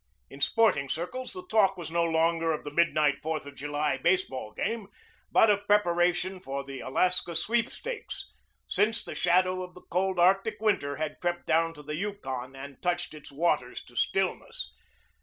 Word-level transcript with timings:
In 0.31 0.41
sporting 0.41 0.89
circles 0.89 1.31
the 1.31 1.45
talk 1.45 1.77
was 1.77 1.91
no 1.91 2.03
longer 2.03 2.51
of 2.51 2.63
the 2.63 2.71
midnight 2.73 3.21
Fourth 3.21 3.45
of 3.45 3.53
July 3.53 3.97
baseball 3.97 4.51
game, 4.51 4.87
but 5.31 5.51
of 5.51 5.67
preparation 5.67 6.39
for 6.39 6.63
the 6.63 6.79
Alaska 6.79 7.35
Sweepstakes, 7.35 8.33
since 8.67 9.03
the 9.03 9.13
shadow 9.13 9.61
of 9.61 9.75
the 9.75 9.81
cold 9.91 10.17
Arctic 10.17 10.57
winter 10.59 10.95
had 10.95 11.19
crept 11.19 11.45
down 11.45 11.75
to 11.75 11.83
the 11.83 11.97
Yukon 11.97 12.55
and 12.55 12.81
touched 12.81 13.13
its 13.13 13.31
waters 13.31 13.83
to 13.83 13.95
stillness. 13.95 14.73